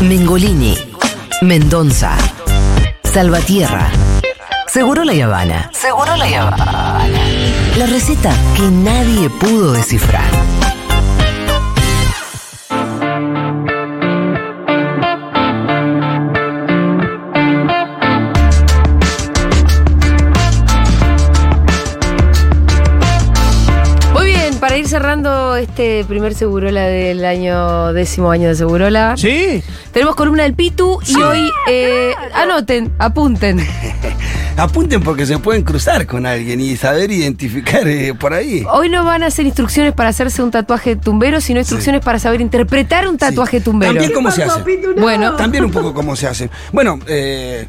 [0.00, 0.76] Mengolini,
[1.42, 2.16] Mendoza,
[3.04, 3.90] Salvatierra,
[4.66, 5.70] Seguro la Habana.
[5.72, 7.06] Seguro la Habana.
[7.76, 10.24] La receta que nadie pudo descifrar.
[24.86, 29.14] Cerrando este primer Segurola del año décimo año de Segurola.
[29.16, 29.62] ¿Sí?
[29.92, 33.60] Tenemos columna del Pitu y hoy eh, anoten, apunten.
[34.56, 38.66] Apunten porque se pueden cruzar con alguien y saber identificar eh, por ahí.
[38.70, 42.42] Hoy no van a hacer instrucciones para hacerse un tatuaje tumbero, sino instrucciones para saber
[42.42, 43.64] interpretar un tatuaje Sí.
[43.64, 43.92] tumbero.
[43.94, 44.60] También cómo se hace.
[44.98, 46.50] Bueno, También un poco cómo se hace.
[46.72, 47.68] Bueno, eh,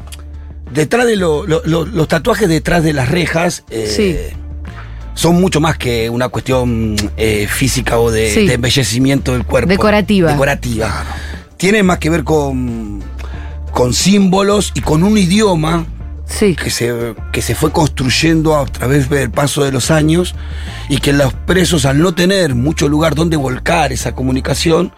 [0.72, 4.36] detrás de lo- lo- lo- los tatuajes detrás de las rejas eh, Sí.
[5.14, 8.46] Son mucho más que una cuestión eh, física o de, Sí.
[8.46, 9.68] de embellecimiento del cuerpo.
[9.68, 10.32] Decorativa.
[10.32, 11.04] Decorativa.
[11.56, 13.00] Tiene más que ver con,
[13.72, 15.86] con símbolos y con un idioma
[16.24, 16.56] sí.
[16.56, 20.34] que se, que se fue construyendo a través del paso de los años
[20.88, 24.92] y que los presos al no tener mucho lugar donde volcar esa comunicación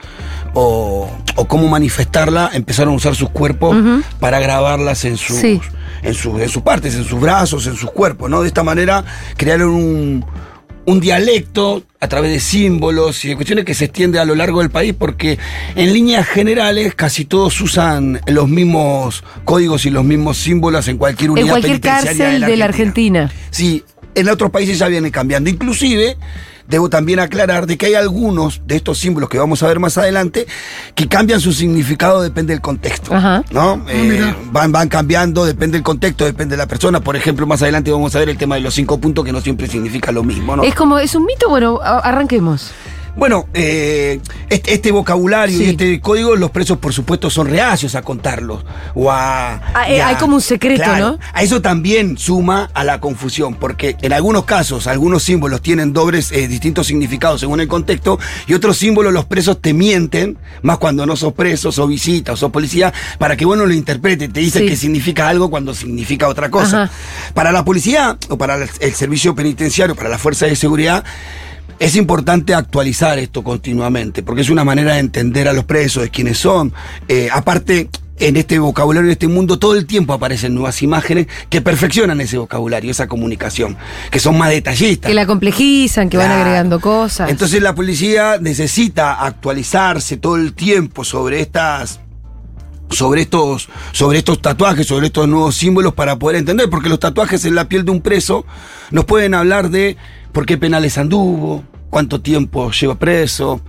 [0.54, 3.76] o, o cómo manifestarla, empezaron a usar sus cuerpos
[4.20, 5.60] para grabarlas en sus, Sí.
[6.04, 8.30] En, sus, en sus partes, en sus brazos, en sus cuerpos.
[8.30, 8.42] ¿no?
[8.42, 9.04] De esta manera
[9.36, 10.24] crearon un,
[10.86, 14.60] un dialecto a través de símbolos y de cuestiones que se extiende a lo largo
[14.60, 15.38] del país porque
[15.74, 21.30] en líneas generales casi todos usan los mismos códigos y los mismos símbolos en cualquier
[21.30, 23.32] unidad En cualquier penitenciaria cárcel de la Argentina.
[23.50, 23.82] Sí,
[24.14, 25.48] en otros países ya vienen cambiando.
[25.48, 26.16] Inclusive,
[26.68, 29.98] debo también aclarar de que hay algunos de estos símbolos que vamos a ver más
[29.98, 30.46] adelante
[30.94, 33.14] que cambian su significado depende del contexto.
[33.14, 33.44] Ajá.
[33.50, 33.84] ¿no?
[33.88, 37.00] Eh, van, van cambiando, depende del contexto, depende de la persona.
[37.00, 39.40] Por ejemplo, más adelante vamos a ver el tema de los cinco puntos que no
[39.40, 40.56] siempre significa lo mismo.
[40.56, 40.62] ¿no?
[40.62, 41.48] Es como, ¿es un mito?
[41.48, 42.72] Bueno, arranquemos.
[43.16, 44.20] Bueno, eh,
[44.50, 45.64] este, este vocabulario Sí.
[45.64, 48.64] y este código, los presos, por supuesto, son reacios a contarlos.
[48.94, 51.18] O a, Ah, eh, hay como un secreto, Claro, ¿no?
[51.32, 56.32] A eso también suma a la confusión, porque en algunos casos, algunos símbolos tienen dobles,
[56.32, 61.06] eh, distintos significados según el contexto, y otros símbolos los presos te mienten, más cuando
[61.06, 64.28] no sos preso, sos visita o sos policía, para que uno lo interprete.
[64.28, 64.66] Te dice Sí.
[64.66, 66.84] que significa algo cuando significa otra cosa.
[66.84, 66.92] Ajá.
[67.34, 71.04] Para la policía o para el el servicio penitenciario, para la fuerza de seguridad,
[71.78, 76.10] es importante actualizar esto continuamente, porque es una manera de entender a los presos, de
[76.10, 76.72] quiénes son.
[77.08, 77.88] Eh, aparte,
[78.18, 82.38] en este vocabulario, en este mundo, todo el tiempo aparecen nuevas imágenes que perfeccionan ese
[82.38, 83.76] vocabulario, esa comunicación,
[84.10, 85.08] que son más detallistas.
[85.08, 87.30] Que la complejizan, que van agregando cosas.
[87.30, 92.00] Entonces la policía necesita actualizarse todo el tiempo sobre estas
[92.90, 97.44] sobre estos, sobre estos tatuajes, sobre estos nuevos símbolos para poder entender, porque los tatuajes
[97.44, 98.44] en la piel de un preso
[98.90, 99.96] nos pueden hablar de
[100.32, 103.60] por qué penales anduvo, cuánto tiempo lleva preso,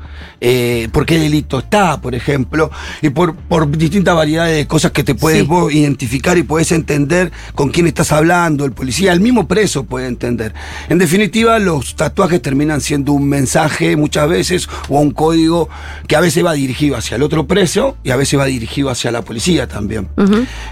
[0.42, 2.72] eh, por qué delito está, por ejemplo,
[3.04, 5.46] y por, por distintas variedades de cosas que te puedes Sí.
[5.48, 10.08] vos identificar y puedes entender con quién estás hablando, el policía, el mismo preso puede
[10.08, 10.56] entender.
[10.90, 15.70] En definitiva, los tatuajes terminan siendo un mensaje muchas veces o un código
[16.08, 19.12] que a veces va dirigido hacia el otro preso y a veces va dirigido hacia
[19.12, 20.10] la policía también.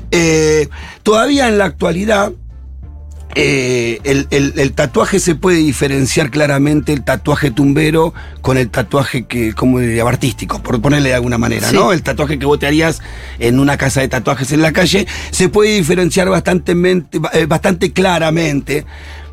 [0.10, 0.70] Eh,
[1.04, 2.32] todavía en la actualidad,
[3.36, 9.26] eh, el, el- el tatuaje se puede diferenciar claramente el tatuaje tumbero con el tatuaje
[9.26, 11.76] que, como diría, artístico, por ponerle de alguna manera, Sí.
[11.76, 11.92] ¿no?
[11.94, 13.02] El tatuaje que vos te harías
[13.40, 16.74] en una casa de tatuajes en la calle se puede diferenciar bastante,
[17.48, 18.86] bastante claramente.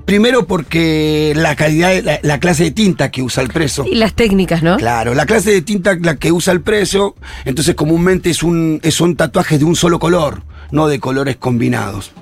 [0.06, 3.84] Primero porque la calidad, de- la, la clase de tinta que usa el preso.
[3.86, 4.76] Y las técnicas, ¿no?
[4.76, 9.14] Claro, la clase de tinta la que usa el preso, entonces comúnmente es un, son
[9.14, 12.12] tatuajes de un solo color, no de colores combinados.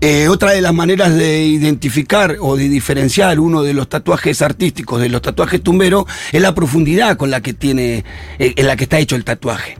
[0.00, 5.00] Eh, otra de las maneras de identificar o de diferenciar uno de los tatuajes artísticos
[5.00, 8.04] de los tatuajes tumberos es la profundidad con la que tiene,
[8.38, 9.78] eh, en la que está hecho el tatuaje.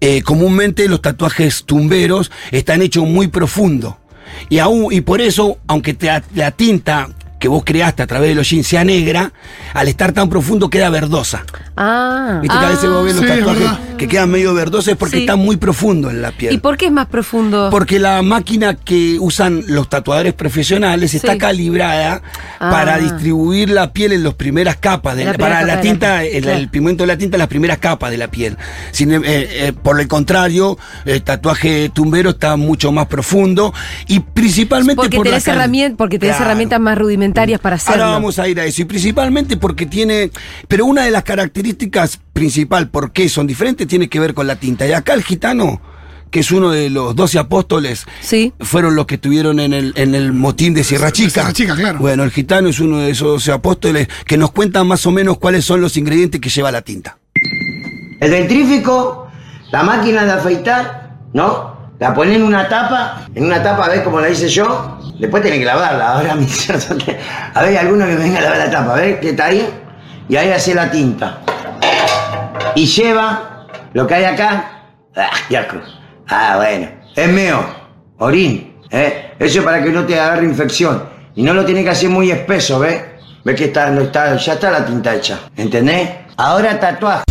[0.00, 3.98] Eh, comúnmente los tatuajes tumberos están hechos muy profundo.
[4.50, 7.08] Y, aún, y por eso, aunque te- la tinta
[7.40, 9.32] que vos creaste a través de los jeans sea negra,
[9.74, 11.44] al estar tan profundo queda verdosa.
[11.76, 12.38] Ah.
[12.42, 13.78] Viste que a veces vos ves los Sí, tatuajes verdad.
[13.96, 15.22] Que quedan medio verdosos es porque Sí.
[15.22, 16.60] están muy profundo en la ¿Y piel.
[16.60, 17.68] por qué es más profundo?
[17.70, 22.22] Porque la máquina que usan los tatuadores profesionales está calibrada
[22.58, 22.70] Ah.
[22.70, 25.72] para distribuir la piel en las primeras capas, de La la- primera para capa la
[25.72, 26.58] de la tinta, el, claro.
[26.58, 28.56] el pigmento de la tinta en las primeras capas de la piel.
[28.92, 33.72] Sin, eh, eh, por el contrario, el tatuaje tumbero está mucho más profundo
[34.06, 35.44] y principalmente porque por tenés,
[35.96, 36.50] porque tenés Claro.
[36.50, 38.02] herramientas más rudimentarias para hacerlo.
[38.04, 38.82] Ahora vamos a ir a eso.
[38.82, 40.30] Y principalmente porque tiene.
[40.68, 44.56] Pero una de las características principal por qué son diferentes tiene que ver con la
[44.56, 44.86] tinta.
[44.86, 45.80] Y acá el gitano,
[46.30, 48.52] que es uno de los doce apóstoles, Sí.
[48.60, 51.30] fueron los que estuvieron en el, en el motín de Sierra Chica.
[51.30, 51.98] Sierra Chica, claro.
[52.00, 55.38] Bueno, el gitano es uno de esos doce apóstoles que nos cuentan más o menos
[55.38, 57.18] cuáles son los ingredientes que lleva la tinta.
[58.20, 59.28] El dentrífico,
[59.70, 61.74] la máquina de afeitar, ¿no?
[62.00, 64.98] La pones en una tapa, en una tapa, ¿ves cómo la hice yo?
[65.20, 66.14] Después tenés que lavarla.
[66.14, 66.46] Ahora, mi
[67.54, 69.64] a ver, alguno que venga a lavar la tapa, a ver, ¿qué está ahí?
[70.28, 71.40] Y ahí hace la tinta.
[72.74, 73.53] Y lleva
[73.94, 74.82] lo que hay acá.
[75.16, 75.66] Ah, ya.
[76.28, 76.88] Ah, bueno.
[77.14, 77.64] Es mío.
[78.18, 78.74] Orín.
[78.90, 79.32] ¿eh?
[79.38, 81.04] Eso es para que no te agarre infección.
[81.36, 83.02] Y no lo tiene que hacer muy espeso, ¿ves?
[83.44, 85.38] ¿Ves que está, no está, ya está la tinta hecha?
[85.56, 86.10] ¿Entendés?
[86.36, 87.24] Ahora tatuaje.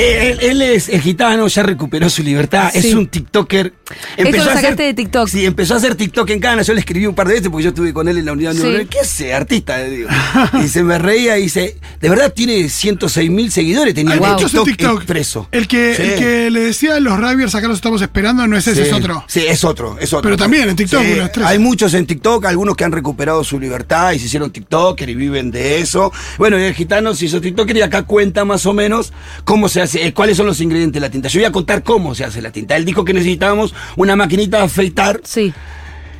[0.00, 3.72] Él, él es, es gitano, ya recuperó su libertad, es un TikToker.
[4.16, 5.28] Esto lo sacaste de TikTok.
[5.28, 6.62] Sí, empezó a hacer TikTok en Cana.
[6.62, 8.52] Yo le escribí un par de veces porque yo estuve con él en la unidad
[8.52, 8.58] Sí.
[8.58, 8.88] neuronal.
[8.88, 9.78] ¿Qué hace, artista?
[9.78, 10.08] Le digo.
[10.64, 14.36] y se me reía y dice, de verdad tiene 106 mil seguidores, tenía el en
[14.36, 14.96] TikTok, TikTok.
[14.98, 15.48] expreso.
[15.52, 16.02] El que, Sí.
[16.02, 18.88] el que le decía a los Raviers acá los estamos esperando no es ese, Sí.
[18.88, 19.24] es otro.
[19.26, 20.22] Sí, es otro, es otro.
[20.22, 21.46] Pero también en TikTok, unos tres.
[21.46, 25.14] Hay muchos en TikTok, algunos que han recuperado su libertad y se hicieron TikToker y
[25.14, 26.12] viven de eso.
[26.36, 29.12] Bueno, y el gitano se hizo TikToker y acá cuenta más o menos
[29.44, 31.28] cómo se hace, eh, cuáles son los ingredientes de la tinta.
[31.28, 32.76] Yo voy a contar cómo se hace la tinta.
[32.76, 35.52] Él dijo que necesitábamos una maquinita de afeitar, Sí.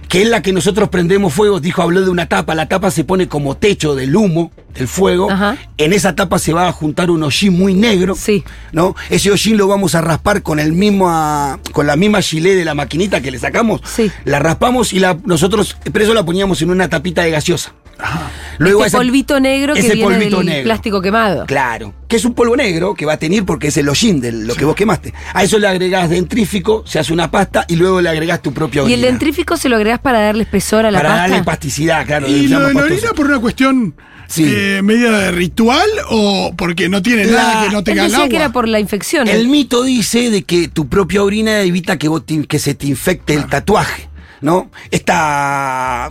[0.09, 1.61] que es la que nosotros prendemos fuego.
[1.61, 2.55] Dijo, habló de una tapa.
[2.55, 5.31] La tapa se pone como techo del humo, del fuego.
[5.31, 5.59] Ajá.
[5.77, 8.15] En esa tapa se va a juntar un hollín muy negro.
[8.15, 8.43] Sí.
[8.73, 8.95] ¿no?
[9.11, 12.65] Ese hollín lo vamos a raspar con el mismo ah, con la misma gilet de
[12.65, 13.81] la maquinita que le sacamos.
[13.85, 14.11] Sí.
[14.25, 17.75] La raspamos y la nosotros, pero eso la poníamos en una tapita de gaseosa.
[18.59, 20.65] Luego este esa- polvito negro que ese viene polvito del negro.
[20.65, 21.47] plástico quemado.
[21.47, 24.33] Claro, que es un polvo negro que va a tener porque es el hollín de
[24.33, 25.13] lo que vos quemaste.
[25.35, 28.81] A eso le agregás dentrífico, se hace una pasta y luego le agregás tu propia
[28.81, 28.97] ¿Y orina.
[28.97, 31.29] el dentrífico se lo agregás para darle espesor a la Para pasta?
[31.29, 32.29] darle plasticidad, claro.
[32.29, 33.95] ¿Y lo de la orina por una cuestión
[34.27, 34.45] Sí.
[34.47, 38.09] eh, media de ritual o porque no tiene La- nada que no Él tenga el
[38.09, 38.29] decía agua?
[38.29, 39.27] que era por la infección.
[39.29, 42.87] El mito dice de que tu propia orina evita que, vos te- que se te
[42.89, 44.09] infecte el tatuaje,
[44.43, 44.71] ¿no?
[44.91, 46.11] Esta,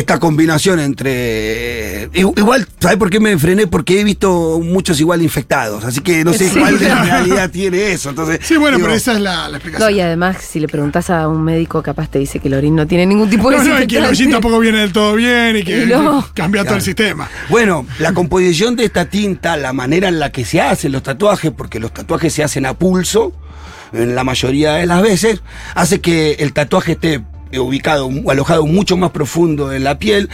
[0.00, 2.04] esta combinación entre...
[2.14, 3.66] i- Igual, ¿sabes por qué me frené?
[3.66, 6.58] Porque he visto muchos igual infectados, así que no sé Sí.
[6.58, 8.10] cuál de la realidad tiene eso.
[8.10, 9.94] Entonces, Sí, bueno, digo, pero esa es la, la No, explicación.
[9.94, 12.86] y además, si le preguntas a un médico, capaz te dice que el orín no
[12.86, 15.62] tiene ningún tipo de no, no, y que el tampoco viene del todo bien y
[15.62, 16.26] que Y no.
[16.34, 17.28] cambia todo el sistema.
[17.48, 21.50] Bueno, la composición de esta tinta, la manera en la que se hacen los tatuajes,
[21.52, 23.32] porque los tatuajes se hacen a pulso,
[23.92, 25.42] en la mayoría de las veces,
[25.74, 27.22] hace que el tatuaje esté eh,
[27.58, 30.28] ubicado o alojado mucho más profundo en la piel,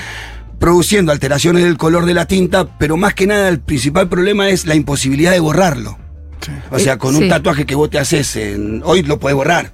[0.58, 4.66] produciendo alteraciones del color de la tinta, pero más que nada el principal problema es
[4.66, 5.98] la imposibilidad de borrarlo.
[6.40, 6.52] Sí.
[6.70, 7.28] O sea, con Eh, un sí.
[7.28, 9.72] tatuaje que vos te haces en- hoy lo puedes borrar,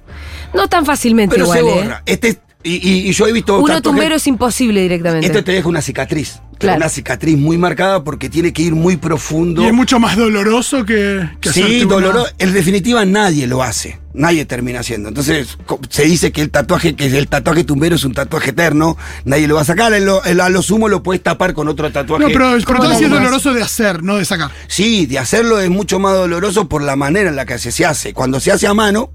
[0.53, 1.73] No tan fácilmente pero igual, se ¿eh?
[1.83, 2.03] borra.
[2.05, 5.27] Este y, y- y yo he visto Uno tumbero es imposible directamente.
[5.27, 6.39] Esto te deja una cicatriz.
[6.57, 6.77] Claro.
[6.77, 9.63] Una cicatriz muy marcada porque tiene que ir muy profundo.
[9.63, 12.27] Y es mucho más doloroso que, que Sí, una- doloroso.
[12.39, 13.99] En definitiva, nadie lo hace.
[14.15, 15.09] Nadie termina haciendo.
[15.09, 15.57] Entonces,
[15.89, 18.95] se dice que el tatuaje, que el tatuaje tumbero es un tatuaje eterno.
[19.25, 19.91] Nadie lo va a sacar.
[19.93, 22.21] En lo- en lo- a lo sumo lo puedes tapar con otro tatuaje.
[22.23, 24.51] No, pero, pero ¿Cómo todo sí es lo doloroso de hacer, no de sacar.
[24.67, 27.87] Sí, de hacerlo es mucho más doloroso por la manera en la que se, se
[27.87, 28.13] hace.
[28.13, 29.09] Cuando se hace a mano,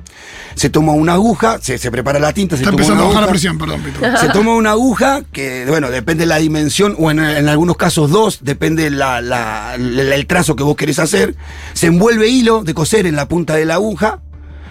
[0.56, 3.14] se toma una aguja, se, se prepara la tinta, se Está toma empezando a una
[3.20, 3.30] bajar la aguja.
[3.30, 4.18] presión, perdón, Pito.
[4.26, 8.10] Se toma una aguja que, bueno, depende de la dimensión, o en, en algunos casos
[8.10, 11.34] dos, depende la, la- la- el trazo que vos querés hacer.
[11.74, 14.20] Se envuelve hilo de coser en la punta de la aguja.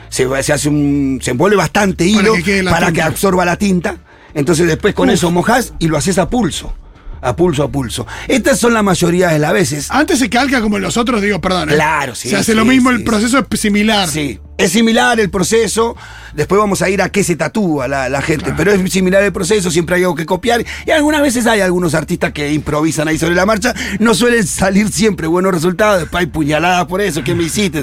[0.09, 3.97] Se, se hace un, se envuelve bastante Para hilo que para que absorba la tinta.
[4.33, 5.15] Entonces después con Uf.
[5.15, 6.73] eso mojás y lo haces a pulso.
[7.21, 8.05] A pulso, a pulso.
[8.27, 9.89] Estas son la mayoría de las veces.
[9.89, 11.69] Antes se calca como en los otros, digo, perdón.
[11.71, 11.73] ¿eh?
[11.73, 14.07] Claro, sí, Se hace sí, lo mismo, sí, el proceso es similar.
[14.07, 15.95] Sí, es similar el proceso.
[16.33, 19.31] Después vamos a ir a qué se tatúa la, la gente, pero es similar el
[19.33, 20.63] proceso, siempre hay algo que copiar.
[20.85, 23.73] Y algunas veces hay algunos artistas que improvisan ahí sobre la marcha.
[23.99, 26.01] No suelen salir siempre buenos resultados.
[26.01, 27.23] Después hay puñaladas por eso.
[27.23, 27.81] ¿Qué me hiciste?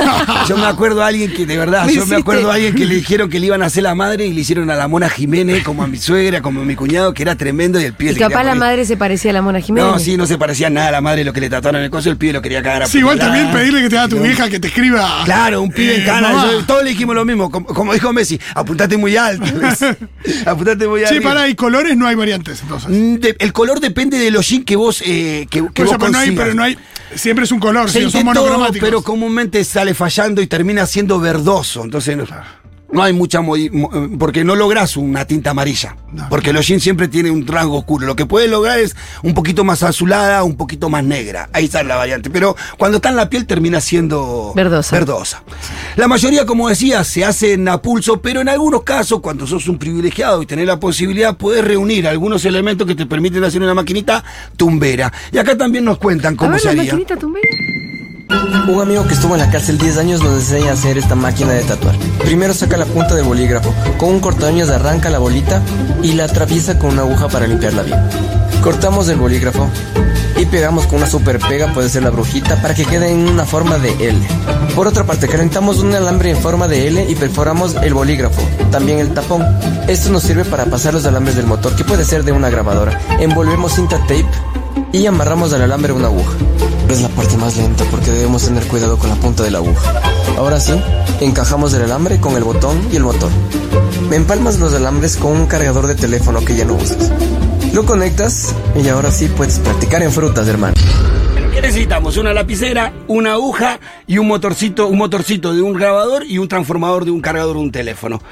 [0.48, 2.20] yo me acuerdo a alguien que, de verdad, Me yo me hiciste.
[2.20, 4.40] acuerdo a alguien que le dijeron que le iban a hacer la madre y le
[4.40, 7.34] hicieron a la Mona Jiménez, como a mi suegra, como a mi cuñado, que era
[7.34, 9.90] tremendo y el pibe Y capaz la madre se parecía a la Mona Jiménez.
[9.90, 11.90] No, sí, no se parecía nada a la madre lo que le tatuaron en el
[11.90, 14.20] coso, el pibe lo quería cagar a Sí, igual también pedirle que te haga tu
[14.20, 15.22] vieja que te escriba.
[15.24, 17.50] Claro, un pibe en yo- todos le dijimos lo mismo.
[17.50, 19.44] Como, como dijo Messi, apuntate muy alto.
[20.46, 21.14] Apuntate muy alto.
[21.14, 22.90] Sí, para, y colores no hay variantes, entonces.
[22.90, 26.06] Mm, de- el color depende del hollín que vos, eh, que, que O sea, vos
[26.06, 26.78] pero no hay, pero no hay.
[27.14, 28.86] Siempre es un color, Se si no son intentó, monocromáticos.
[28.88, 31.84] pero comúnmente sale fallando y termina siendo verdoso.
[31.84, 32.24] Entonces no,
[32.92, 33.70] no hay mucha eh,
[34.18, 35.96] porque no lográs una tinta amarilla.
[36.12, 36.28] No.
[36.30, 38.06] porque el hollín siempre tiene un rango oscuro.
[38.06, 41.50] Lo que puedes lograr es un poquito más azulada, un poquito más negra.
[41.52, 42.30] Ahí está la variante.
[42.30, 44.96] Pero cuando está en la piel termina siendo Verdosa.
[44.96, 45.42] verdosa.
[45.96, 49.78] La mayoría, como decía, se hacen a pulso, pero en algunos casos, cuando sos un
[49.78, 54.24] privilegiado y tenés la posibilidad, podés reunir algunos elementos que te permiten hacer una maquinita
[54.56, 55.12] tumbera.
[55.32, 56.84] Y acá también nos cuentan a cómo ver se la haría.
[56.84, 57.46] maquinita tumbera.
[58.28, 61.62] Un amigo que estuvo en la cárcel 10 años nos enseña hacer esta máquina de
[61.62, 61.96] tatuar.
[62.24, 65.62] Primero saca la punta del bolígrafo, con un cortadueñas arranca la bolita
[66.02, 67.98] y la atraviesa con una aguja para limpiarla bien.
[68.62, 69.68] Cortamos el bolígrafo
[70.36, 73.44] y pegamos con una super pega, puede ser la brujita, para que quede en una
[73.44, 74.18] forma de L.
[74.74, 78.98] Por otra parte, calentamos un alambre en forma de L y perforamos el bolígrafo, también
[78.98, 79.44] el tapón.
[79.86, 82.98] Esto nos sirve para pasar los alambres del motor, que puede ser de una grabadora.
[83.20, 84.26] Envolvemos cinta tape
[84.92, 86.32] y amarramos al alambre una aguja.
[86.88, 90.00] Es la parte más lenta porque debemos tener cuidado con la punta de la aguja.
[90.38, 90.72] Ahora sí,
[91.20, 93.30] encajamos el alambre con el botón y el motor.
[94.12, 97.10] Empalmas los alambres con un cargador de teléfono que ya no usas.
[97.72, 100.74] Lo conectas y ahora sí puedes practicar en frutas, hermano.
[101.52, 102.16] ¿Qué necesitamos?
[102.18, 107.04] Una lapicera, una aguja y un motorcito, un motorcito de un grabador y un transformador
[107.04, 108.22] de un cargador de un teléfono.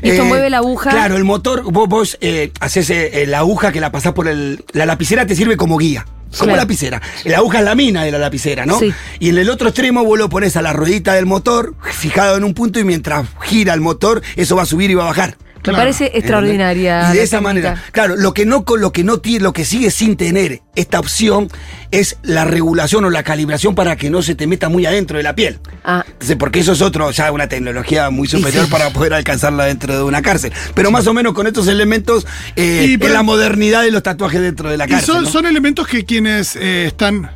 [0.00, 0.90] ¿Y esto mueve la aguja?
[0.90, 4.64] Claro, el motor, vos, vos eh, haces eh, la aguja que la pasás por el.
[4.72, 6.06] La lapicera te sirve como guía.
[6.32, 6.56] Como Claro.
[6.56, 7.00] lapicera.
[7.24, 8.78] La aguja es la mina de la lapicera, ¿no?
[8.78, 8.92] Sí.
[9.20, 12.44] Y en el otro extremo vos lo pones a la ruedita del motor, fijado en
[12.44, 15.36] un punto, y mientras gira el motor, eso va a subir y va a bajar.
[15.66, 17.10] Me parece extraordinaria.
[17.12, 17.40] Y de esa técnica.
[17.40, 20.62] manera, claro, lo que no con lo que no tiene, lo que sigue sin tener
[20.74, 21.48] esta opción
[21.90, 25.22] es la regulación o la calibración para que no se te meta muy adentro de
[25.22, 25.58] la piel.
[25.84, 26.04] Ah.
[26.06, 28.70] Entonces, porque eso es otro, ya una tecnología muy superior sí.
[28.70, 30.52] para poder alcanzarla dentro de una cárcel.
[30.74, 34.68] Pero más o menos con estos elementos, eh, Y, la modernidad de los tatuajes dentro
[34.68, 35.14] de la Y cárcel.
[35.14, 35.30] son, ¿no?
[35.30, 37.30] son elementos que quienes eh, están,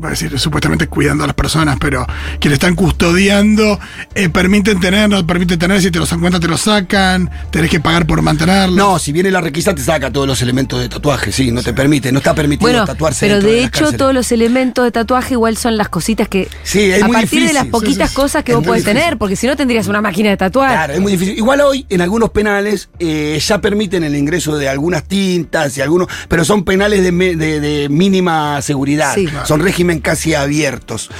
[0.00, 2.06] voy a decir, supuestamente cuidando a las personas, pero
[2.40, 3.78] quienes están custodiando,
[4.14, 7.70] eh, permiten tener, no permiten tener, si te los dan cuenta te los sacan, tenés
[7.70, 8.74] que pagar por mantenerlos.
[8.76, 11.74] No, si viene la requisa te saca todos los elementos de tatuaje, sí, no te
[11.74, 13.26] permite, no está permitido Bueno, tatuarse.
[13.28, 16.48] pero de hecho todos los elementos de tatuaje igual son las cositas que...
[16.62, 18.16] Sí, es a muy partir de las poquitas sí.
[18.16, 19.00] cosas que Es vos podés difícil.
[19.02, 20.70] tener, porque si no tendrías una máquina de tatuar.
[20.72, 21.36] Claro, es muy difícil.
[21.36, 26.08] Igual hoy en algunos penales eh, ya permiten el ingreso de algunas tintas y algunos,
[26.28, 29.14] pero son penales de, me- de- de mínima seguridad.
[29.14, 29.28] Sí.
[29.44, 29.60] Son
[29.98, 31.10] casi abiertos.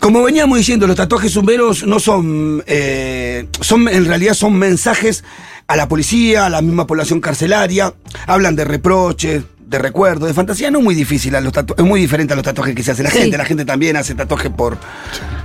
[0.00, 5.22] Como veníamos diciendo, los tatuajes zumberos no son, eh, son en realidad son mensajes
[5.68, 7.94] a la policía, a la misma población carcelaria.
[8.26, 9.42] Hablan de reproches.
[9.68, 12.42] De recuerdo, de fantasía, no es muy difícil, a los es muy diferente a los
[12.42, 13.18] tatuajes que se hace la Sí.
[13.18, 13.36] gente.
[13.36, 14.78] La gente también hace tatuajes por.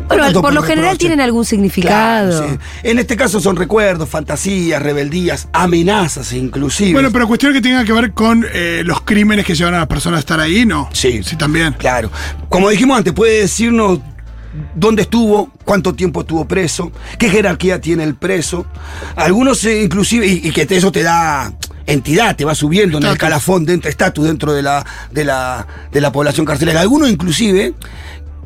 [0.08, 1.00] Bueno, por lo general reproche.
[1.00, 2.30] tienen algún significado.
[2.38, 2.60] Claro, sí.
[2.84, 6.94] En este caso son recuerdos, fantasías, rebeldías, amenazas inclusive.
[6.94, 9.88] Bueno, pero cuestión que tenga que ver con eh, los crímenes que llevan a las
[9.88, 10.90] personas a estar ahí, ¿no?
[10.94, 11.22] Sí.
[11.24, 11.74] Sí, también.
[11.74, 12.12] Claro.
[12.50, 14.00] Como dijimos antes, puede decirnos
[14.76, 18.66] dónde estuvo, cuánto tiempo estuvo preso, qué jerarquía tiene el preso.
[19.16, 21.52] Algunos eh, inclusive, y, y que te- eso te da
[21.86, 26.02] entidad, te va subiendo en el calafón dentro, estatus dentro de la, de la, de
[26.02, 26.80] la población carcelaria.
[26.82, 27.74] Algunos inclusive,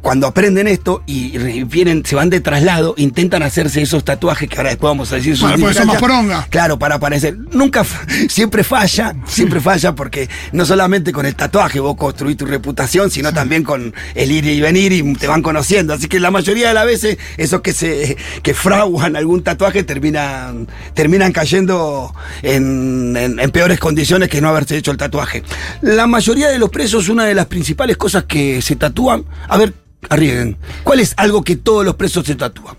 [0.01, 4.69] cuando aprenden esto y vienen, se van de traslado, intentan hacerse esos tatuajes que ahora
[4.69, 6.47] después vamos a decir su Para poder más poronga.
[6.49, 7.37] Claro, para parecer.
[7.51, 7.85] Nunca,
[8.29, 13.33] siempre falla, siempre falla porque no solamente con el tatuaje vos construís tu reputación, sino
[13.33, 15.93] también con el ir y venir y te van conociendo.
[15.93, 20.67] Así que la mayoría de las veces esos que se que fraguan algún tatuaje terminan,
[20.93, 22.13] terminan cayendo
[22.43, 25.43] en, en- en peores condiciones que no haberse hecho el tatuaje.
[25.81, 29.73] La mayoría de los presos, una de las principales cosas que se tatúan, a ver,
[30.09, 30.57] arriesguen.
[30.83, 32.75] ¿Cuál es algo que todos los presos se tatúan?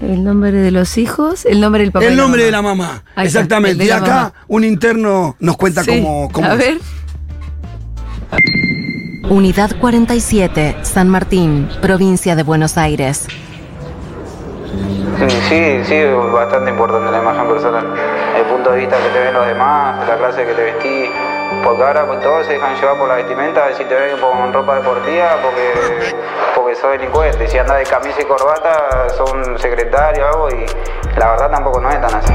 [0.00, 2.04] El nombre de los hijos, el nombre del papá.
[2.06, 2.44] El nombre mamá.
[2.46, 3.04] de la mamá.
[3.18, 3.84] Exactamente.
[3.84, 4.34] Y acá mamá.
[4.48, 6.58] un interno nos cuenta Sí, cómo, cómo A es.
[6.58, 6.78] ver.
[9.30, 13.26] Unidad 47, San Martín, provincia de Buenos Aires.
[15.18, 15.94] Sí, sí, sí,
[16.32, 17.86] bastante importante la imagen personal.
[18.62, 21.10] Punto que te ven los demás, la clase que te vestís.
[21.64, 24.76] Porque ahora pues, todos se dejan llevar por la vestimenta, si te ven con ropa
[24.76, 26.14] deportiva, porque,
[26.54, 27.48] porque sos delincuente.
[27.48, 31.80] Si andas de camisa y corbata, sos un secretario o algo, y la verdad tampoco
[31.80, 32.32] no es tan así.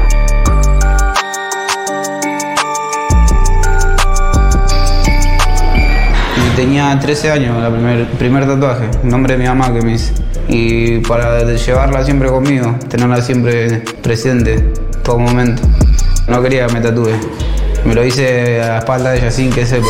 [6.56, 10.12] Tenía 13 años, el primer, primer tatuaje, el nombre de mi mamá que me hice.
[10.46, 15.62] Y para llevarla siempre conmigo, tenerla siempre presente, todo momento.
[16.28, 17.10] No quería que me tatúe.
[17.84, 19.86] Me lo hice a la espalda de ella sin que sepa.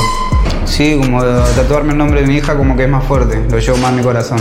[0.65, 3.77] Sí, como tatuarme el nombre de mi hija como que es más fuerte, lo llevo
[3.79, 4.39] más en mi corazón.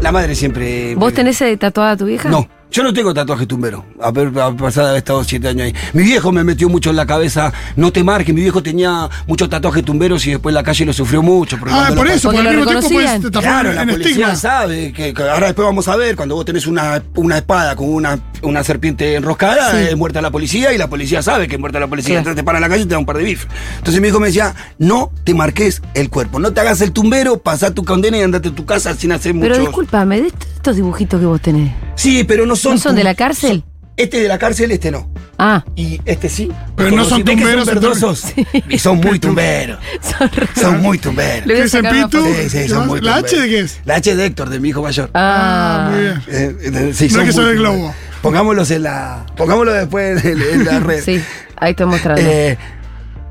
[0.00, 0.94] La madre siempre.
[0.94, 2.28] ¿Vos tenés eh, tatuada a tu hija?
[2.28, 2.48] No.
[2.70, 5.74] Yo no tengo tatuaje tumbero, a pesar de haber estado siete años ahí.
[5.94, 9.48] Mi viejo me metió mucho en la cabeza, no te marques, mi viejo tenía muchos
[9.48, 11.56] tatuajes tumberos y después en la calle lo sufrió mucho.
[11.70, 14.36] Ah, por eso, por el lo mismo tiempo puedes Claro, la en policía estigma.
[14.36, 17.88] sabe que, que ahora después vamos a ver, cuando vos tenés una, una espada con
[17.88, 19.86] una, una serpiente enroscada, Sí.
[19.90, 22.16] es muerta la policía y la policía sabe que es muerta la policía.
[22.16, 22.18] Claro.
[22.20, 23.48] Entonces te para en la calle y te da un par de bifes.
[23.78, 27.38] Entonces mi hijo me decía, no te marques el cuerpo, no te hagas el tumbero,
[27.38, 29.60] pasá tu condena y andate a tu casa sin hacer Pero mucho.
[29.68, 31.72] discúlpame, de est- estos dibujitos que vos tenés.
[31.98, 32.72] Sí, pero no son.
[32.74, 33.62] ¿No son de la cárcel?
[33.66, 35.10] son- Este de la cárcel, este no.
[35.40, 36.50] Ah, Y este sí.
[36.76, 38.24] Pero no son si tumberos, Son verdosos.
[38.68, 39.78] Y son muy tumberos.
[40.18, 41.46] son Son muy tumberos.
[41.46, 42.24] Le voy a ¿Qué es el sacar una pitu?
[42.24, 43.80] Sí, sí, ¿Qué son muy ¿La H de qué es?
[43.84, 45.10] La H de Héctor, de mi hijo mayor.
[45.14, 46.22] Ah, muy bien.
[46.28, 47.94] Eh, eh, sí, No es que soy el globo.
[48.22, 49.26] Pongámoslos en la.
[49.36, 51.02] Pongámoslo después en, en la red.
[51.04, 51.20] sí,
[51.56, 52.20] ahí estoy mostrando.
[52.24, 52.56] Eh,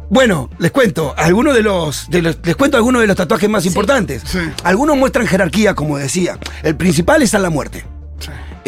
[0.09, 3.65] Bueno, les cuento, algunos de los, de los- les cuento algunos de los tatuajes más
[3.65, 4.23] importantes.
[4.25, 4.39] Sí.
[4.63, 6.37] Algunos muestran jerarquía, como decía.
[6.63, 7.83] El principal es a la muerte.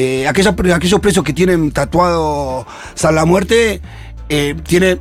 [0.02, 2.66] Eh, aquellas- aquellos presos que tienen tatuado
[2.96, 3.82] San la Muerte
[4.30, 4.98] eh, tiene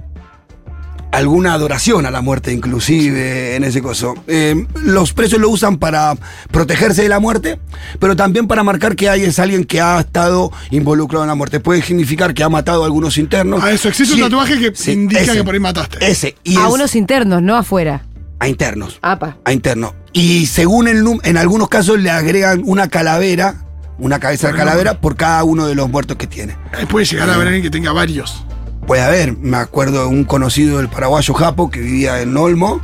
[1.13, 4.15] alguna adoración a la muerte, inclusive en ese coso.
[4.27, 6.17] Eh, los presos lo usan para
[6.51, 7.59] protegerse de la muerte,
[7.99, 11.61] pero también para marcar que hay es alguien que ha estado involucrado en la muerte.
[11.61, 13.63] Puede significar que ha matado a algunos internos.
[13.65, 15.99] Ah, eso, existe un tatuaje que sí, indica ese, que por ahí mataste.
[16.07, 16.35] Ese.
[16.45, 18.05] Y a es- unos internos, no afuera.
[18.41, 18.99] a internos.
[19.03, 19.37] Apa.
[19.45, 19.93] A internos.
[20.13, 23.65] Y según el num- en algunos casos le agregan una calavera,
[23.99, 26.57] una cabeza de calavera por cada uno de los muertos que tiene.
[26.79, 28.45] Eh, Puede llegar a haber alguien que tenga varios.
[28.87, 32.81] Puede haber, me acuerdo de un conocido del paraguayo Japo que vivía en Olmo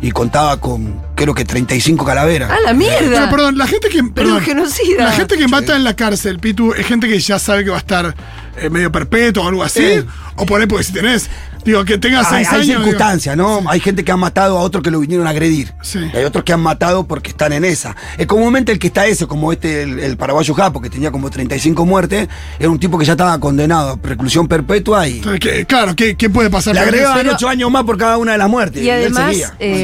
[0.00, 2.50] y contaba con creo que 35 calaveras.
[2.50, 2.98] ¡A la mierda!
[3.00, 4.02] Pero perdón, la gente que.
[4.04, 5.04] Pero perdón, genocida.
[5.04, 7.76] La gente que mata en la cárcel, Pitu, es gente que ya sabe que va
[7.76, 8.14] a estar
[8.56, 10.00] eh, medio perpetuo o algo así.
[10.00, 10.06] Sí.
[10.36, 11.28] O por ahí, porque si tenés.
[11.68, 12.66] Digo, que tenga Hay, seis hay años.
[12.82, 13.60] circunstancias, ¿no?
[13.68, 15.72] Hay gente que ha matado a otros que lo vinieron a agredir.
[15.82, 15.98] Sí.
[16.12, 17.94] Y hay otros que han matado porque están en esa.
[18.16, 21.28] Es comúnmente el que está ese, como este, el, el paraguayo Japo, que tenía como
[21.30, 25.66] 35 muertes, era un tipo que ya estaba condenado a reclusión perpetua y entonces, que-
[25.66, 26.74] claro, ¿qué, qué puede pasar?
[26.74, 26.88] le eso?
[26.88, 28.82] agregaban Pero- 8 años más por cada una de las muertes.
[28.82, 29.80] Y él además, seguía, no eh,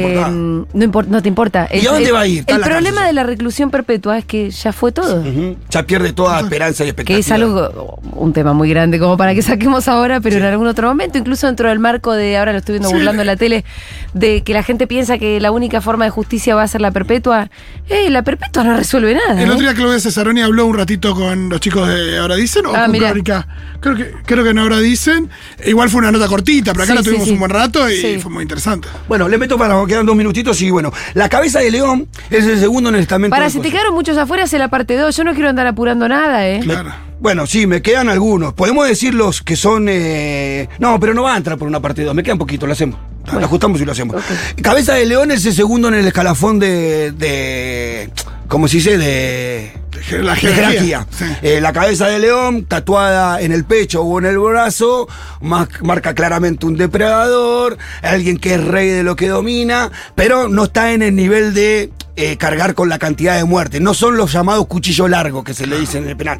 [0.73, 1.05] importaba.
[1.11, 1.69] no, te importa.
[1.71, 2.39] ¿Y a dónde va a ir?
[2.39, 3.07] Está El problema cárcel.
[3.07, 5.23] de la reclusión perpetua es que ya fue todo.
[5.69, 7.19] Ya pierde toda esperanza y Que expectativa.
[7.19, 10.87] es algo, un tema muy grande como para que saquemos ahora, pero en algún otro
[10.87, 12.95] momento, incluso dentro del marco de, ahora lo estoy viendo Sí.
[12.95, 13.65] burlando en la tele,
[14.13, 16.91] de que la gente piensa que la única forma de justicia va a ser la
[16.91, 17.49] perpetua.
[17.89, 19.33] ¡Eh, la perpetua no resuelve nada!
[19.41, 19.51] El ¿eh?
[19.51, 22.83] otro día Claudia Cesaroni habló un ratito con los chicos de Ahora Dicen o Ah,
[22.83, 23.09] con mirá.
[23.09, 23.47] Crónica.
[23.81, 25.29] Creo que, creo que en Ahora Dicen.
[25.65, 27.33] Igual fue una nota cortita, pero acá Sí, la tuvimos sí.
[27.33, 28.17] un buen rato y Sí.
[28.19, 28.87] fue muy interesante.
[29.07, 32.59] Bueno, le meto para quedan dos minutitos y bueno, la cabeza de león es el
[32.59, 33.35] segundo en el estamento.
[33.35, 35.15] Para si te quedaron muchos afuera, hace la parte 2.
[35.15, 36.59] Yo no quiero andar apurando nada, ¿eh?
[36.63, 36.91] Claro.
[37.19, 38.53] Bueno, sí, me quedan algunos.
[38.53, 39.87] Podemos decir los que son.
[39.89, 42.13] eh, No, pero no va a entrar por una parte dos.
[42.13, 42.99] Me queda un poquito, lo hacemos.
[43.31, 44.21] Lo ajustamos y lo hacemos.
[44.61, 47.11] Cabeza de león es el segundo en el escalafón de.
[47.11, 48.09] de
[48.47, 48.97] ¿Cómo se dice?
[48.99, 49.71] De.
[50.11, 51.07] De La de jerarquía.
[51.09, 51.25] Sí.
[51.41, 55.07] Eh, la cabeza de león, tatuada en el pecho o en el brazo,
[55.41, 60.65] ma- marca claramente un depredador, alguien que es rey de lo que domina, pero no
[60.65, 63.81] está en el nivel de eh, cargar con la cantidad de muertes.
[63.81, 66.39] No son los llamados cuchillo largo que se le dice en el penal.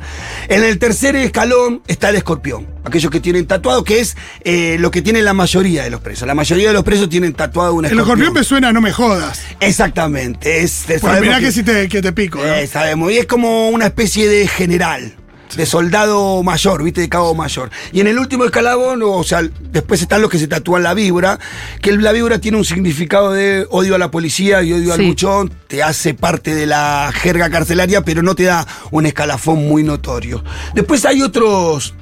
[0.50, 4.92] En el tercer escalón está el escorpión, aquellos que tienen tatuado, que es eh, lo
[4.92, 6.28] que tiene la mayoría de los presos.
[6.28, 8.18] La mayoría de los presos tienen tatuado un El escorpión.
[8.20, 9.42] escorpión me suena, no me jodas.
[9.60, 10.62] Exactamente.
[10.64, 12.40] Es, Pues mirá que, que- si te, que te pico.
[12.40, 12.46] ¿no?
[12.54, 13.12] eh, sabemos.
[13.12, 15.16] Y es como una especie de general.
[15.56, 17.02] De soldado mayor, ¿viste?
[17.02, 17.70] De cabo mayor.
[17.94, 19.42] Y en el último escalabón, o sea,
[19.72, 21.40] después están los que se tatúan la víbora,
[21.82, 25.00] que el- la víbora tiene un significado de odio a la policía y odio al
[25.08, 29.84] buchón, te hace parte de la jerga carcelaria, pero no te da un escalafón muy
[29.84, 30.44] notorio.
[30.74, 31.94] Después hay otros.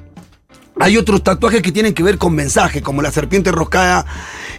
[0.79, 4.07] Hay otros tatuajes que tienen que ver con mensajes, como la serpiente enroscada,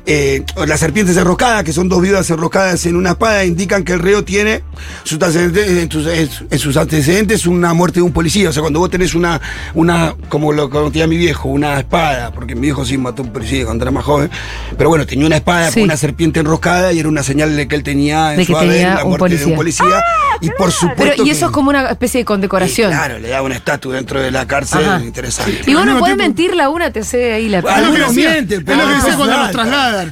[0.07, 4.01] eh, las serpientes enroscadas, que son dos viudas enroscadas en una espada, indican que el
[4.01, 4.63] reo tiene
[5.03, 6.07] sus antecedentes- en, sus,
[6.51, 8.51] en sus antecedentes una muerte de un policía.
[8.51, 9.41] O sea, cuando vos tenés una,
[9.75, 13.27] una como lo que tenía mi viejo, una espada, porque mi viejo sí mató a
[13.27, 14.31] un policía cuando era más joven,
[14.77, 15.75] pero bueno, tenía una espada Sí.
[15.81, 18.53] con una serpiente enroscada y era una señal de que él tenía en De su
[18.53, 19.85] que haber tenía la un muerte de un policía.
[19.85, 20.03] policía.
[20.41, 21.03] y por supuesto.
[21.03, 22.91] Pero, y que- eso es como una especie de condecoración.
[22.91, 25.03] y claro, le da una estatua dentro de la cárcel Ajá.
[25.03, 25.61] interesante.
[25.67, 27.65] Y vos Al no mismo podés tiempo- mentir la una, te hace ahí la Es
[27.65, 29.53] lo que Algunos decía- mienten, es pero lo que cuando los salta.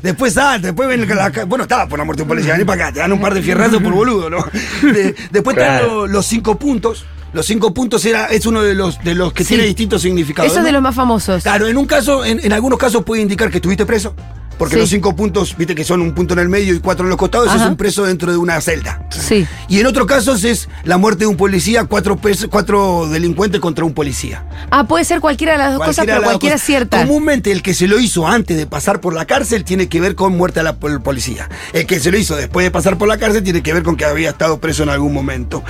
[0.03, 2.85] Después salta, después ven la, Bueno, estaba por la muerte de un policía, vení para
[2.87, 4.45] acá, te dan un par de fierrazos por boludo, ¿no?
[4.83, 6.07] De- después están Claro.
[6.07, 7.05] los cinco puntos.
[7.33, 9.49] Los cinco puntos era, es uno de los, de los que Sí.
[9.55, 10.53] tiene distintos significados.
[10.53, 11.43] Eso de los más famosos.
[11.43, 14.15] Claro, en un caso, en, en algunos casos puede indicar que estuviste preso.
[14.59, 14.81] Porque Sí.
[14.81, 17.19] los cinco puntos, viste que son un punto en el medio y cuatro en los
[17.19, 19.07] costados, eso es un preso dentro de una celda.
[19.11, 19.47] Sí.
[19.69, 23.85] Y en otros casos es la muerte de un policía, cuatro, presos- cuatro delincuentes contra
[23.85, 24.45] un policía.
[24.71, 27.01] Ah, puede ser cualquiera de las dos cosas, pero cualquiera dos es cierta.
[27.01, 30.15] Comúnmente el que se lo hizo antes de pasar por la cárcel tiene que ver
[30.15, 31.49] con muerte a la pol- policía.
[31.73, 33.97] El que se lo hizo después de pasar por la cárcel tiene que ver con
[33.97, 35.65] que había estado preso en algún momento.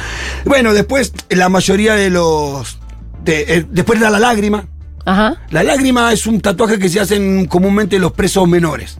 [0.45, 2.79] Bueno, después la mayoría de los...
[3.25, 4.67] de- eh, después da la lágrima.
[5.05, 5.37] Ajá.
[5.51, 8.99] La lágrima es un tatuaje que se hacen comúnmente los presos menores.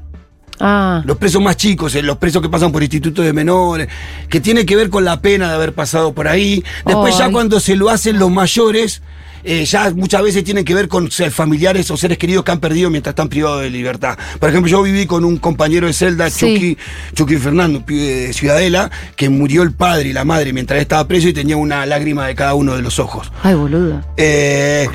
[0.61, 1.03] Ah.
[1.05, 3.89] Los presos más chicos, eh, los presos que pasan por institutos de menores,
[4.29, 6.63] que tiene que ver con la pena de haber pasado por ahí.
[6.87, 7.33] Después ya Ay.
[7.33, 9.03] cuando se lo hacen los mayores,
[9.45, 12.61] eh, ya muchas veces tienen que ver con ser familiares o seres queridos que han
[12.61, 14.17] perdido mientras están privados de libertad.
[14.39, 16.55] Por ejemplo, yo viví con un compañero de celda, Sí.
[16.55, 16.79] Chucky,
[17.15, 21.27] Chucky Fernando, pibe de Ciudadela, que murió el padre y la madre mientras estaba preso
[21.27, 23.33] y tenía una lágrima de cada uno de los ojos.
[23.43, 24.01] Ay, boludo.
[24.17, 24.89] Eh,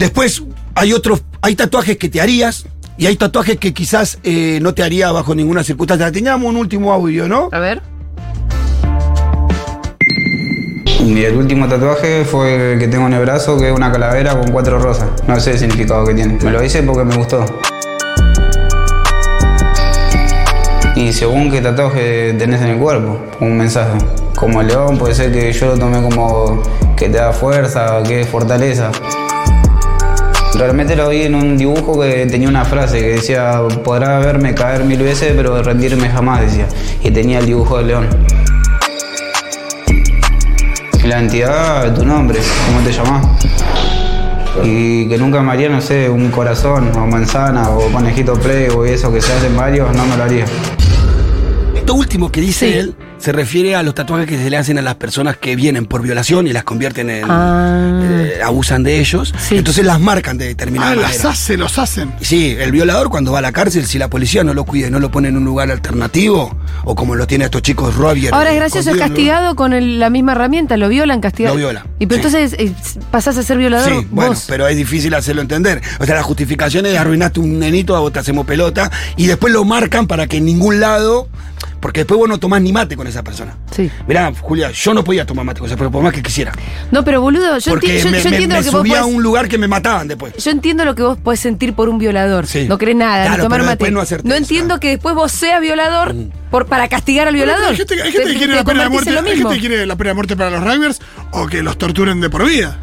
[0.00, 0.42] después
[0.74, 2.64] hay otros, hay tatuajes que te harías
[2.96, 6.10] y hay tatuajes que quizás eh, no te haría bajo ninguna circunstancia.
[6.10, 7.48] Teníamos un último audio, ¿no?
[7.52, 7.82] A ver.
[10.98, 14.38] Y el último tatuaje fue el que tengo en el brazo, que es una calavera
[14.38, 15.08] con cuatro rosas.
[15.26, 16.38] No sé el significado que tiene.
[16.42, 17.44] Me lo hice porque me gustó.
[20.96, 23.98] Y según qué tatuaje tenés en el cuerpo, un mensaje.
[24.36, 26.62] Como el león puede ser que yo lo tomé como
[26.96, 28.90] que te da fuerza, que es fortaleza.
[30.54, 34.84] Realmente lo vi en un dibujo que tenía una frase que decía, podrá verme caer
[34.84, 36.66] mil veces, pero rendirme jamás, decía.
[37.02, 38.08] Y tenía el dibujo del león.
[41.02, 43.26] Y la entidad de tu nombre, ¿cómo te llamás?
[44.64, 48.90] Y que nunca me haría, no sé, un corazón o manzana o conejito plego y
[48.90, 50.44] eso que se hacen varios, no me lo haría.
[51.74, 52.78] Esto último que dice Sí.
[52.78, 55.86] él se refiere a los tatuajes que se le hacen a las personas que vienen
[55.86, 57.24] por violación y las convierten en.
[57.28, 58.00] Ah.
[58.02, 59.34] eh, abusan de ellos.
[59.38, 59.56] Sí.
[59.58, 61.30] Entonces las marcan de determinada Ah, las manera.
[61.30, 62.12] hace, los hacen.
[62.20, 64.90] Sí, el violador cuando va a la cárcel, si la policía no lo cuida y
[64.90, 68.32] no lo pone en un lugar alternativo, o como lo tienen estos chicos Roger.
[68.32, 71.54] Ahora es gracioso, es castigado con el- la misma herramienta, lo violan, castigado.
[71.54, 72.36] Lo viola, Y pero sí.
[72.36, 72.72] entonces eh,
[73.10, 75.82] pasás a ser violador Sí, bueno, pero es difícil hacerlo entender.
[75.98, 79.52] O sea, la justificación es arruinaste un nenito, a vos te hacemos pelota, y después
[79.52, 81.28] lo marcan para que en ningún lado,
[81.80, 83.56] porque después vos no tomás ni mate con esa persona.
[83.74, 83.90] Sí.
[84.06, 86.52] Mirá, Julia, yo no podía tomar mate con esa persona, por más que quisiera.
[86.90, 89.00] No, pero boludo, yo, porque enti- yo- me, yo entiendo me lo que vos subía
[89.00, 90.34] a podés- un lugar que me mataban después.
[90.36, 92.46] Yo entiendo lo que vos podés sentir por un violador.
[92.46, 92.66] Sí.
[92.68, 93.90] No crees nada, Claro, ni tomar mate.
[93.90, 96.14] no eso, entiendo que después vos seas violador
[96.50, 97.70] por, para castigar al violador.
[97.70, 99.10] Hay gente, hay gente Te- que quiere la pena de muerte.
[99.18, 101.00] Hay gente que quiere la pena de muerte para los rugbyers
[101.32, 102.78] o que los torturen de por vida.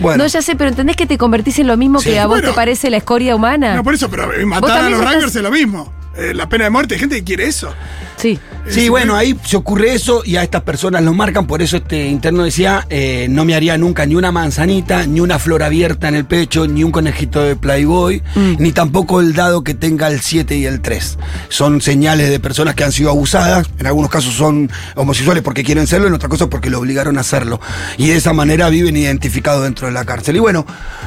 [0.00, 2.10] Bueno, No, ya sé, pero ¿entendés que te convertís en lo mismo Sí.
[2.10, 2.50] que a vos Bueno.
[2.50, 3.74] te parece la escoria humana?
[3.74, 5.92] No, por eso, pero eh, Vos matar a los estás- rugbyers es lo mismo.
[6.16, 7.74] Eh, la pena de muerte, hay gente que quiere eso.
[8.18, 8.38] Sí.
[8.68, 12.06] Sí, bueno, ahí se ocurre eso y a estas personas lo marcan, por eso este
[12.08, 16.14] interno decía, eh, no me haría nunca ni una manzanita, ni una flor abierta en
[16.16, 18.56] el pecho, ni un conejito de Playboy, Mm.
[18.58, 21.16] ni tampoco el dado que tenga el 7 y el 3.
[21.48, 25.86] Son señales de personas que han sido abusadas, en algunos casos son homosexuales porque quieren
[25.86, 27.60] serlo, en otras cosas porque lo obligaron a hacerlo.
[27.96, 30.36] Y de esa manera viven identificados dentro de la cárcel.
[30.36, 30.66] Y bueno,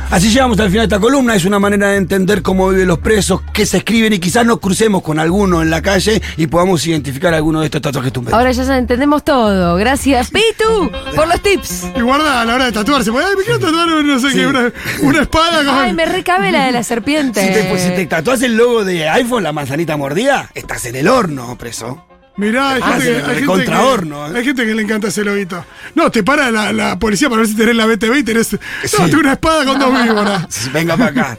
[0.09, 2.97] así llegamos al final de esta columna, es una manera de entender cómo viven los
[2.99, 6.87] presos, qué se escriben y quizás nos crucemos con alguno en la calle y podamos
[6.87, 7.00] identificar
[7.33, 8.37] alguno de estos tatuajes tumberos.
[8.37, 9.75] Ahora ya entendemos todo.
[9.75, 11.87] Gracias, Pitu, por los tips.
[11.95, 13.11] Y guarda a la hora de tatuarse.
[13.11, 15.75] Ay, me quiero tatuar, no sé qué, una, una espada con.
[15.75, 17.41] Ay, me recabe la de la serpiente.
[17.45, 20.95] Si te, pues, si te tatuas el logo de iPhone, la manzanita mordida, estás en
[20.95, 22.05] el horno, preso.
[22.37, 24.37] Mirá, hay Ah, gente, sí, que, hay, gente que, horno, ¿eh?
[24.37, 25.63] hay gente que le encanta ese lobito.
[25.95, 28.53] No, te para la, la policía para ver si tenés la BTV y tenés.
[28.53, 30.69] No, tengo una espada con dos víboras.
[30.73, 31.37] Venga para acá.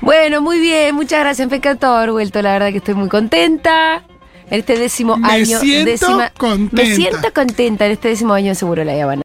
[0.00, 1.48] Bueno, muy bien, muchas gracias.
[1.48, 4.02] Me encantó haber vuelto, la verdad que estoy muy contenta.
[4.50, 5.60] En este décimo Me año.
[5.60, 6.76] siento décima- contenta.
[6.82, 9.16] Me siento contenta en este décimo año de Seguro La Habana.